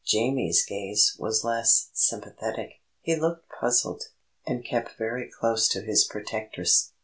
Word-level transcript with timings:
Jamie's 0.03 0.65
gaze 0.65 1.15
was 1.19 1.43
less 1.43 1.89
sympathetic; 1.93 2.81
he 3.01 3.15
looked 3.15 3.47
puzzled, 3.49 4.05
and 4.47 4.65
kept 4.65 4.97
very 4.97 5.29
close 5.29 5.67
to 5.69 5.83
his 5.83 6.05
protectress. 6.05 6.93